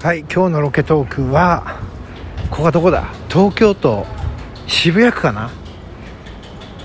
[0.00, 1.80] はい今日のロケトークは
[2.52, 3.12] ここはどこだ？
[3.28, 4.06] 東京都
[4.68, 5.50] 渋谷区かな？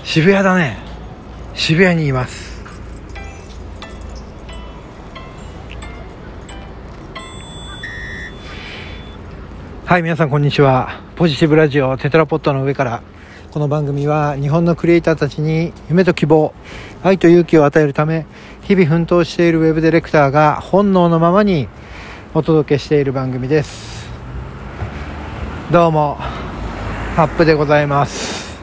[0.02, 0.78] 渋谷だね。
[1.54, 2.64] 渋谷にいます。
[9.84, 11.00] はい皆さんこんにちは。
[11.14, 13.00] ポジティブラジオテトラポットの上から
[13.52, 16.52] この番組は日本のクリエイターたちに夢と希望
[17.04, 18.26] 愛と勇気を与えるため
[18.62, 21.68] 日々奮闘しているウェブディレクターが本能のままに
[22.36, 24.08] お届けしている番組です。
[25.70, 26.16] どうも
[27.14, 28.58] ハップでございます。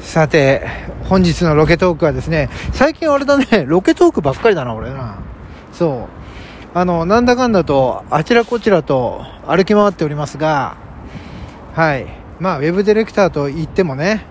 [0.00, 0.66] さて
[1.04, 5.20] 本日のロケトークはですね最近あれだねロケトークばっかりだな俺な。
[5.72, 6.08] そ
[6.74, 6.76] う。
[6.76, 10.76] あのなんだかんだとあちらこちらと歩き回っておりますが
[11.74, 12.08] はい。
[12.40, 14.26] まあウェブディレクターといってもね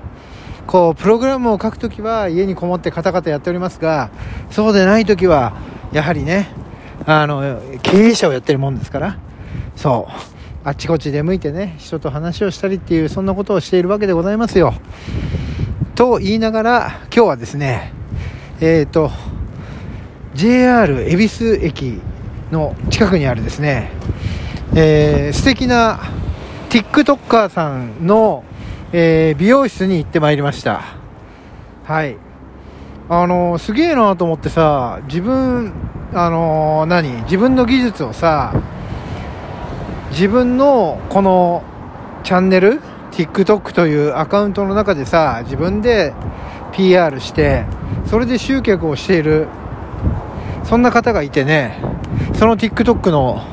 [0.67, 4.09] こうプログラムを書くときは家にこもってカタカタやっておりますが
[4.51, 5.53] そうでないときは
[5.93, 6.49] やはりね
[7.05, 9.17] あの経営者をやってるもんですから。
[9.75, 10.35] そう。
[10.67, 14.73] あっちこっち出向いてね人と話をしたりっていうそんなことをしているわけでございますよ。
[15.93, 17.93] と言いながら今日はですね
[18.59, 19.11] えっ、ー、と
[20.33, 22.01] JR 恵比寿駅
[22.51, 23.91] の近くにあるですね、
[24.75, 25.99] えー、素敵な
[26.69, 28.43] TikToker さんの、
[28.91, 30.81] えー、美容室に行ってまいりました。
[31.83, 32.17] はい。
[33.07, 35.71] あの、すげえなと思ってさ自分
[36.17, 37.23] あのー、何？
[37.23, 38.53] 自分の技術をさ
[40.11, 41.61] 自分のこの
[42.23, 42.79] チャンネル
[43.11, 46.13] TikTok というアカウントの中でさ自分で
[46.71, 47.65] PR して
[48.05, 49.49] それで集客をしている
[50.63, 51.81] そんな方がいてね
[52.35, 53.43] その TikTok の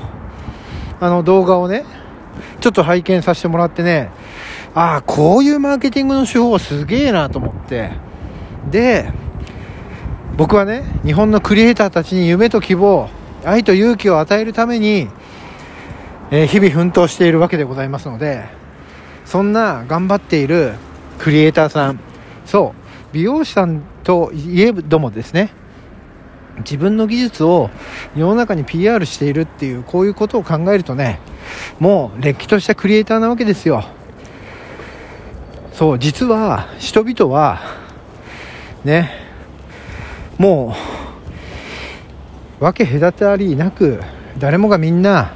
[1.01, 1.85] あの動画をね
[2.61, 4.13] ちょっと拝見させてもらってね
[4.73, 7.91] ああこういうマーケティングの手法すげえなと思って。
[8.71, 9.13] で
[10.37, 13.09] 僕はね日本のクリエイターたちに夢と希望
[13.45, 15.09] 愛と勇気を与えるために、
[16.31, 18.45] えー、日々奮闘しているわけでございますので
[19.25, 20.75] そんな頑張っている
[21.19, 22.01] クリエイターさん
[22.47, 22.75] そ
[23.11, 25.53] う美容師さんといえどもですね
[26.59, 27.71] 自分の技術を
[28.17, 31.21] 世の中に PR しているっていうこういうことを考えるとね
[31.79, 33.85] もうれっきとしたクリエイターなわけですよ。
[35.73, 37.61] そう実は人々は
[38.85, 39.22] ね
[40.39, 40.75] も
[42.61, 44.01] う分け隔たりなく
[44.39, 45.35] 誰もがみんな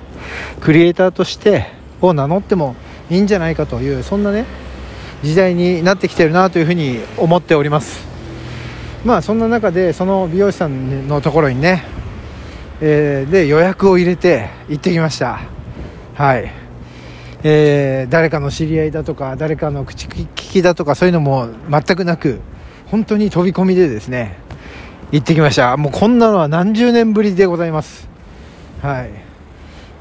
[0.61, 1.67] クリエイターとして
[2.01, 2.77] を名乗っても
[3.11, 4.47] いいんじゃないかというそんなね
[5.23, 8.07] 時代になってきてるなというふうに思っております。
[9.05, 11.85] まあそんな中でその美容師さんのところにね、
[12.81, 15.41] えー、で予約を入れて行ってきました。
[16.15, 16.51] はい。
[17.43, 22.41] えー、誰かの知り合いだとか誰かの口利きだとかそういうのも全くなく
[22.87, 24.39] 本当に飛び込みでですね
[25.13, 25.77] 行ってきました。
[25.77, 28.09] もうこんなのは何十年ぶりでございます。
[28.83, 29.11] はい。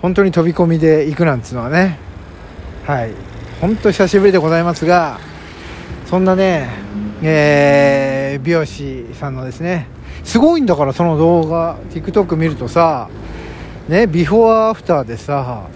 [0.01, 1.97] 本当に飛び込みで行くなんつうのはね。
[2.85, 3.11] はい。
[3.61, 5.19] 本当久しぶりでございますが
[6.07, 6.69] そんなね、
[7.23, 9.87] えー、美容師さんのですね
[10.23, 13.09] すごいんだからその動画 TikTok 見るとさ
[13.87, 15.67] ねビフォーアフターでさ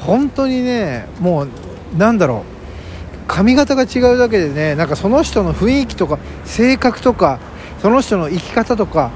[0.00, 1.48] 本当にねもう
[1.96, 2.58] なんだろう。
[3.28, 7.38] 髪型が違うだけでねなんかその人の雰囲気とか性格とか
[7.80, 9.10] その人の生き方とか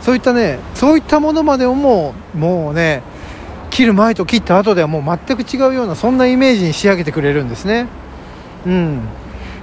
[0.00, 3.02] そういったねそういったものまでをもうもうね
[3.70, 7.86] 切る前と切った後ではもう全く違うようなそんなイメージに仕上げてくれるんですね。
[8.66, 9.00] うん。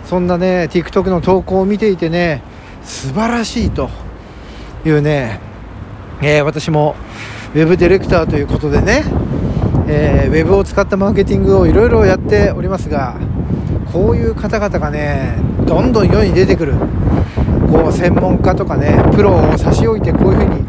[0.06, 2.42] そんなね TikTok の投稿を見ていてね
[2.84, 3.90] 素晴らしいと
[4.86, 5.42] いうね、
[6.22, 6.96] えー、私も
[7.54, 9.04] ウェブディレクターということでね、
[9.90, 13.19] えー、ウェブを使ったマーケティングをいろいろやっておりますが
[13.92, 16.75] こういう方々がねどんどん世に出てくる。
[17.68, 20.66] こう専門家とかねプロを差し置いてこういうふうに、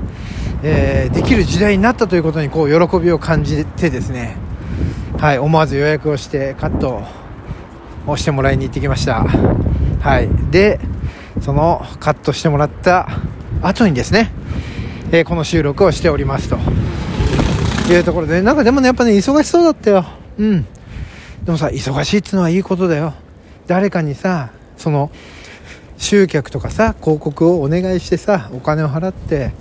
[0.62, 4.36] えー、できる時代になったということにこう喜びを感じてですね
[5.18, 7.02] はい思わず予約をしてカット
[8.06, 9.24] をしてもらいに行ってきました。
[10.00, 10.80] はいで
[11.40, 13.08] そのカットしてもらった
[13.62, 14.32] 後にですね、
[15.12, 16.58] えー、この収録をしておりますと。
[17.92, 20.04] いうところでなんかでもねやっぱね忙しそうだったよ。
[20.38, 20.66] うん。
[21.44, 23.14] でもさ忙しいっていうのはいいことだよ。
[23.66, 25.10] 誰かにさその
[25.98, 29.52] 集客とかさ広告をお願いしてさお金を払って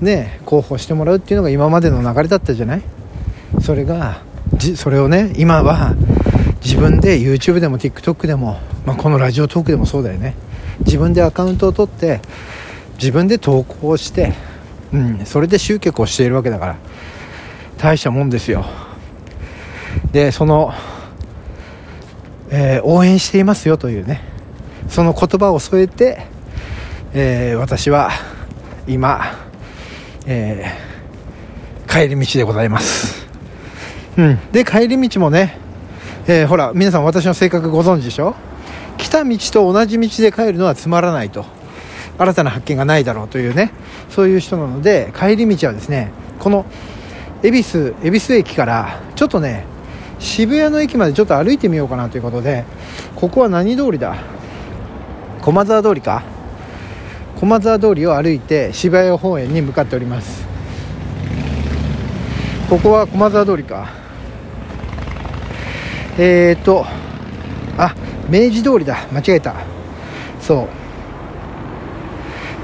[0.00, 2.82] ね広報してもらうっていうのが今までの流れだったじゃない？
[3.62, 4.22] それが
[4.54, 5.94] じそれをね今は
[6.62, 10.34] 自分で YouTube でも TikTok でも、まあ、このラジオトークでもそうだよね。
[10.80, 12.20] 自分でアカウントを取って
[12.96, 14.34] 自分で投稿して、
[14.92, 16.76] うん、それで集客をしているわけだから。
[17.78, 18.66] 大したもんですよ。
[20.10, 20.72] でその、
[22.50, 24.20] えー、応援していますよというね。
[24.88, 26.26] その言葉を添えて、
[27.14, 28.10] えー、私は
[28.86, 29.36] 今、
[30.26, 33.26] えー、帰り道でございます。
[34.16, 34.38] うん。
[34.52, 35.58] で帰り道もね
[36.26, 38.34] えー、ほら皆さん私の性格ご存知でしょ？
[38.98, 41.46] 来た道と同じ道で帰るのはつまらないと。
[42.18, 43.70] 新たな発見がないだろうというね
[44.10, 46.66] そういう人なので帰り道はですねこの
[47.44, 49.64] 恵比寿恵比寿駅からちょっとね
[50.18, 52.64] 渋谷の駅までちょっと歩いてみようかなということで
[53.14, 54.16] ここは何通りだ？
[55.42, 56.22] 駒沢通りか？
[57.40, 60.46] 駒沢通りを歩いて渋谷方面に向かっております。
[62.68, 63.88] ここは駒沢通りか？
[66.18, 66.84] えーと
[67.78, 67.94] あ
[68.28, 69.06] 明治通りだ。
[69.12, 69.54] 間違えた。
[70.40, 70.68] そ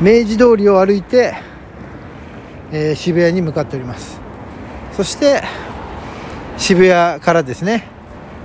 [0.01, 0.05] う。
[0.05, 1.35] 明治通りを歩いて、
[2.73, 4.21] えー、渋谷に向かっております。
[4.93, 5.43] そして
[6.59, 7.87] 渋谷からですね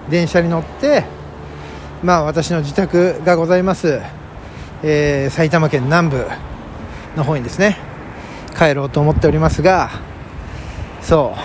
[0.10, 1.04] 電車に乗って
[2.04, 4.00] まあ私の自宅がございます、
[4.84, 6.28] えー、埼玉県南部
[7.16, 7.78] の方にですね
[8.58, 9.92] 帰ろうと思っておりますが
[11.02, 11.36] そ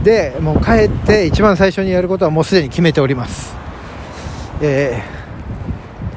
[0.00, 0.04] う。
[0.04, 3.56] でもう帰って一番最初にやることはもうすでに決めております、
[4.60, 5.02] え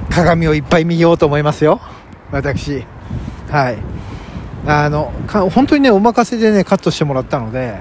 [0.09, 1.79] ー、鏡をいっぱい見ようと思いますよ。
[2.31, 2.83] 私。
[3.49, 3.77] はい。
[4.65, 5.13] あの
[5.49, 7.79] 本当にねお任せでねカットしてもらったので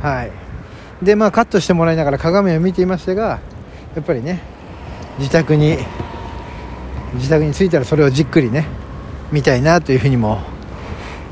[0.00, 0.30] はい。
[1.04, 3.40] でまあカットしてもらいながら鏡を見ていましたが
[3.96, 4.53] やっぱりね
[5.18, 5.78] 自宅に
[7.14, 8.66] 自宅に着いたらそれをじっくりね
[9.30, 10.40] 見たいなというふうにも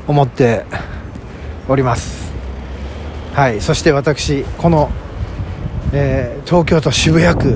[0.07, 0.65] 思って
[1.67, 2.33] おります。
[3.33, 4.91] はいそして私この、
[5.91, 7.49] えー、東京都渋谷区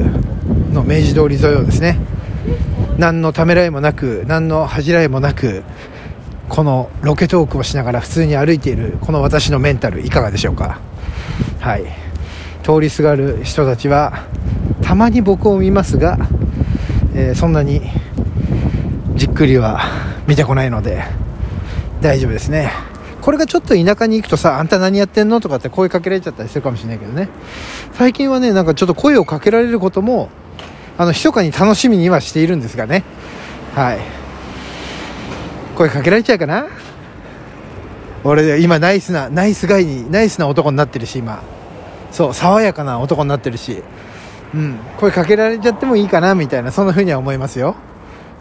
[0.73, 1.99] の明治通り沿いをですね
[2.97, 5.63] 何のためらいもなく何の恥じらいもなく
[6.49, 10.79] このロケトークをしながら普通に歩いているこの私のメンタルいかがでしょうか。
[11.59, 12.06] はい。
[12.67, 14.25] 通りすがる人たちは
[14.81, 16.17] たまに僕を見ますが、
[17.15, 17.81] えー、そんなに
[19.15, 19.79] じっくりは
[20.27, 21.01] 見てこないので
[22.01, 22.73] 大丈夫ですね。
[23.21, 27.29] これがちょっと田舎に行くとさあんた何やってんのとかって声かけられちゃったりするかもしれないけどね。
[27.93, 30.29] 最近はねなんかちょっと声をかけられることも
[30.97, 33.05] あの密かに楽しみにはしているんですがね。
[33.75, 33.99] はい。
[35.77, 36.67] 声かけられちゃうかな？
[38.25, 41.41] 俺今ナイスなナイスガイにナイスな男になってるし今。
[42.11, 43.83] そう爽やかな男になってるし。
[44.53, 44.77] うん。
[44.97, 47.75] 声かけられちゃってもいいかなみたいなそんな風には思いますよ。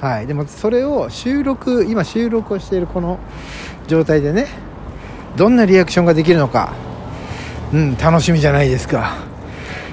[0.00, 0.26] はい。
[0.26, 3.18] でもそれを収録今収録をしているこの
[3.86, 4.46] 状態でね
[5.36, 6.74] どんなリアクションができるのか。
[7.72, 9.16] うん楽しみじゃないですか。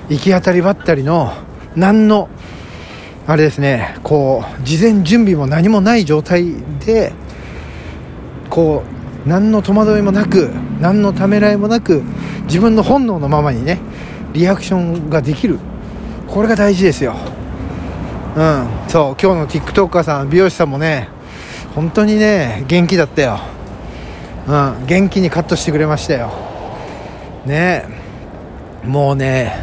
[0.10, 1.34] 行き当たりばったりの
[1.76, 2.30] 何の
[3.26, 6.56] あれですねこう事前準備も何もない状態
[6.86, 7.14] で
[8.50, 8.84] こ
[9.26, 10.50] う何の戸惑いもなく
[10.82, 12.04] 何のためらいもなく
[12.46, 13.80] 自分の本能のままにね
[14.34, 15.60] リアクションができる。
[16.28, 17.16] これが大事ですよ。
[18.36, 18.68] うん。
[18.88, 21.08] そう今日の TikToker さん美容師さんもね
[21.76, 23.40] 本当にね元気だったよ。
[24.48, 24.86] うん。
[24.88, 26.32] 元気にカットしてくれましたよ。
[27.46, 27.86] ね。
[28.84, 29.56] もうね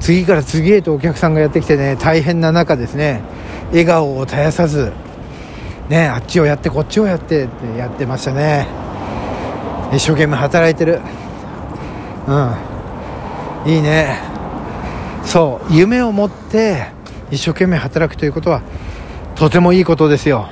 [0.00, 3.22] 次から次へとお客さんがやってきてね大変な中ですね
[3.70, 4.92] 笑顔を絶やさず
[5.88, 8.66] ねあっちをやってこっちをやってってやってましたね。
[9.94, 11.00] 一生懸命働いてる。
[12.26, 13.72] うん。
[13.72, 14.18] いいね。
[15.24, 16.88] そう夢を持って
[17.30, 18.62] 一生懸命働くということは
[19.34, 20.48] とてもいいことですよ。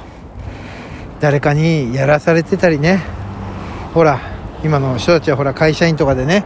[1.20, 3.02] 誰かにやらされてたりね。
[3.94, 4.20] ほら
[4.64, 6.44] 今の人たちはほら会社員とかでね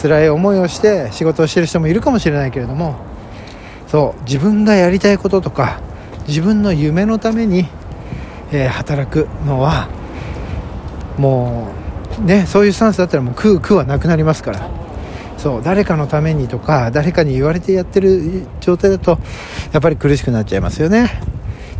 [0.00, 2.96] 辛い思いをして仕事をしてる人もいるかもしれないけれども
[3.88, 5.80] そう自分がやりたいこととか
[6.28, 7.66] 自分の夢のために
[8.52, 9.88] えー、働くのは
[11.18, 11.79] もう
[12.24, 14.70] ねそういうスタンスだったらもう食う食うはなくなりますから。
[15.36, 19.18] そう誰かのためにとか誰かに言われてやってる状態だと
[19.72, 21.22] やっぱり苦しくなっちゃいますよね。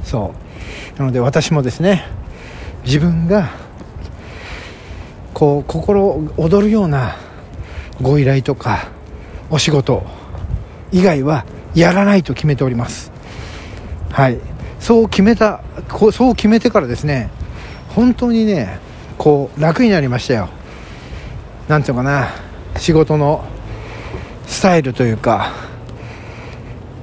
[0.03, 0.33] そ
[0.97, 0.99] う。
[0.99, 2.07] なので私もですね
[2.85, 3.51] 自分が
[5.35, 7.17] こう心躍るような
[8.01, 8.89] ご依頼とか
[9.51, 10.05] お仕事
[10.91, 11.45] 以外は
[11.75, 13.13] やらないと決めております。
[14.11, 14.39] はい。
[14.81, 15.63] そう決めた
[16.13, 17.29] そう決めてからですね
[17.91, 18.81] 本当にね
[19.21, 20.49] こう楽になりましたよ。
[21.69, 22.31] なんていうのかな。
[22.79, 23.45] 仕事の
[24.47, 25.53] スタイルというか。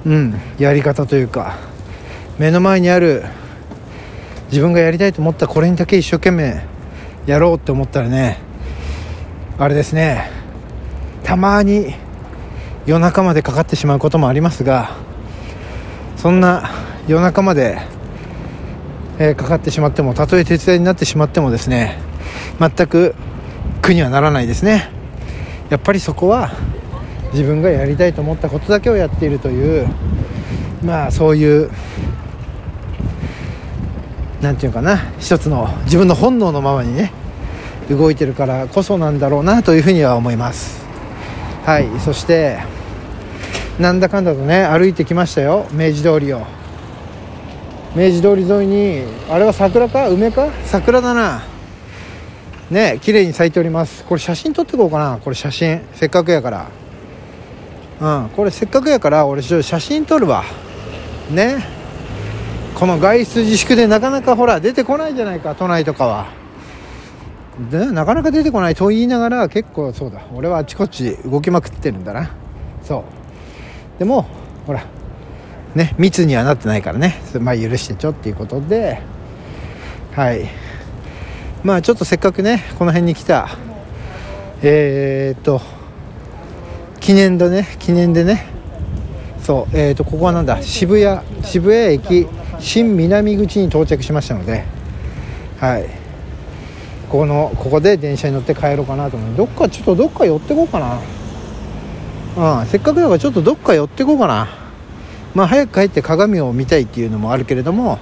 [0.03, 0.41] うん。
[0.57, 1.57] やり方というか。
[2.39, 3.23] 目の前にある。
[4.47, 6.65] 自分がやりたいと思ったこれにだけ一生懸命。
[7.27, 8.39] やろうって思ったらね。
[9.59, 10.31] あれですね。
[11.23, 11.93] たまに。
[12.87, 14.89] 夜中までかかってしまうこともありますが。
[16.15, 16.71] そんな。
[17.07, 17.77] 夜中まで、
[19.19, 22.06] え、かかってしまってもたとえ手伝いになってしまってもですね。
[22.59, 23.15] 全く
[23.81, 24.89] 苦にはならないですね。
[25.69, 26.51] やっぱりそこは
[27.33, 29.87] 自分がやりたいと思ったことだけをやっているという
[30.83, 31.69] まあそういう
[34.41, 37.11] 何て言うかな一つの自分の本能のままにね
[37.89, 40.85] 動いてるからこそなんだろうなというふうには思います。
[41.65, 42.59] はいそして
[43.77, 46.41] なんだかんだとね歩いてきましたよ明治通りを。
[47.95, 50.47] 明治通り沿いにあれは桜か梅か？
[50.65, 51.41] 桜だな。
[52.69, 54.03] ね綺麗に咲いております。
[54.03, 55.19] これ写真撮ってこうかな。
[55.23, 55.81] これ写真。
[55.93, 56.67] せっかくやから。
[58.01, 58.29] うん。
[58.29, 60.43] これせっかくやから俺ちょっと写真撮るわ。
[61.31, 61.63] ね。
[62.75, 66.27] この外出自粛でなかなかほら出てこないじゃないか都内とかは。
[67.71, 68.75] でなかなか出てこない。
[68.75, 70.21] と言いながら結構そうだ。
[70.35, 72.35] 俺はあちこち動きまくってるんだな。
[72.83, 73.05] そ
[73.95, 73.99] う。
[73.99, 74.27] でも
[74.65, 74.85] ほら。
[75.73, 75.95] ね。
[75.97, 77.15] 密にはなってないからね。
[77.39, 79.01] まあ許してちょっていうことで。
[80.11, 80.66] はい。
[81.63, 83.49] まあちょっとせっかくねこの辺に来た
[84.61, 85.61] えー、っと
[86.99, 88.45] 記念だね記念でね
[89.41, 92.27] そうえー、っとここはなんだ渋谷渋谷駅
[92.59, 94.65] 新南口に到着しましたので
[95.59, 96.07] はい。
[97.09, 99.35] ここのここで電車に乗って帰ろうかなと思う。
[99.35, 100.99] どっかちょっとどっか寄ってこうかな。
[102.59, 104.49] うんせっかくだからちょっとどっか寄ってこうかな。
[105.33, 107.99] まあ早く帰って鏡を見たいっていうのもあるけれども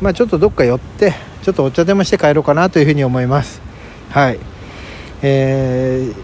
[0.00, 3.60] まあちょっとどっか寄ってちょっとお茶でもして帰ろうかなというふうに思います。
[4.10, 4.38] はい。
[5.22, 6.14] えー、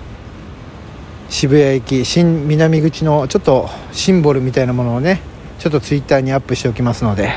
[1.29, 5.21] 渋谷駅新南口のちょっとシンボルみたいなものをね
[5.59, 7.31] ちょっとツイッターにアップしておきますので。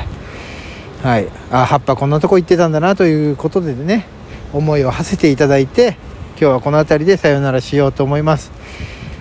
[1.02, 1.28] はい。
[1.50, 4.06] あ葉っぱこんなとこ行ってたんだなということでね
[4.52, 5.96] 思いを馳せていただいて
[6.32, 8.52] 今日はこの辺りでさよならしようと思います。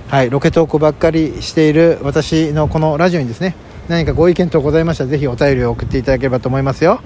[0.10, 0.30] はい。
[0.30, 3.56] ロケ投稿ばっかりしている私のこのラジオにですね
[3.88, 7.02] 何かご意見等ございましたらぜひお便りを送っていただければと思いますよ。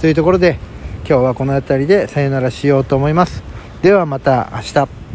[0.00, 0.58] というところで
[1.08, 3.44] 今日はこの辺りでさよならしようと思います。
[3.80, 5.05] ではまた明日。